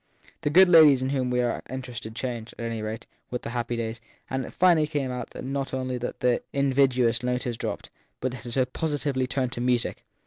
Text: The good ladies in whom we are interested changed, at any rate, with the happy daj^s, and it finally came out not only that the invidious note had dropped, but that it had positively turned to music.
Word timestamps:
The 0.41 0.49
good 0.49 0.67
ladies 0.67 1.03
in 1.03 1.09
whom 1.09 1.29
we 1.29 1.41
are 1.41 1.61
interested 1.69 2.15
changed, 2.15 2.55
at 2.57 2.65
any 2.65 2.81
rate, 2.81 3.05
with 3.29 3.43
the 3.43 3.51
happy 3.51 3.77
daj^s, 3.77 3.99
and 4.31 4.45
it 4.45 4.53
finally 4.55 4.87
came 4.87 5.11
out 5.11 5.29
not 5.43 5.75
only 5.75 5.99
that 5.99 6.21
the 6.21 6.41
invidious 6.53 7.21
note 7.21 7.43
had 7.43 7.59
dropped, 7.59 7.91
but 8.19 8.31
that 8.31 8.47
it 8.47 8.55
had 8.55 8.73
positively 8.73 9.27
turned 9.27 9.51
to 9.51 9.61
music. 9.61 10.03